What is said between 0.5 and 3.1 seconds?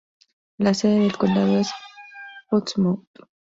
La sede del condado es Portsmouth.